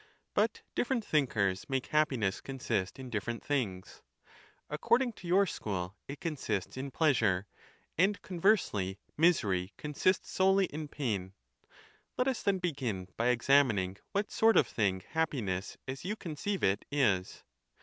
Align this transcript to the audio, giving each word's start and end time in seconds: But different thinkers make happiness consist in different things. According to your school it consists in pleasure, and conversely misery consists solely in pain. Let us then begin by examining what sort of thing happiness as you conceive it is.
But 0.33 0.63
different 0.73 1.05
thinkers 1.05 1.69
make 1.69 1.85
happiness 1.85 2.41
consist 2.41 2.97
in 2.97 3.11
different 3.11 3.43
things. 3.45 4.01
According 4.67 5.13
to 5.13 5.27
your 5.27 5.45
school 5.45 5.95
it 6.07 6.19
consists 6.19 6.75
in 6.75 6.89
pleasure, 6.89 7.45
and 7.99 8.19
conversely 8.23 8.97
misery 9.15 9.73
consists 9.77 10.31
solely 10.31 10.65
in 10.65 10.87
pain. 10.87 11.33
Let 12.17 12.27
us 12.27 12.41
then 12.41 12.57
begin 12.57 13.09
by 13.15 13.27
examining 13.27 13.97
what 14.11 14.31
sort 14.31 14.57
of 14.57 14.65
thing 14.65 15.03
happiness 15.07 15.77
as 15.87 16.03
you 16.03 16.15
conceive 16.15 16.63
it 16.63 16.83
is. 16.91 17.43